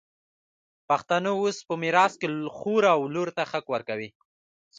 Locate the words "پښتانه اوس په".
0.89-1.73